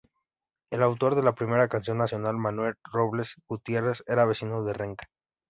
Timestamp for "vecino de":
4.25-4.73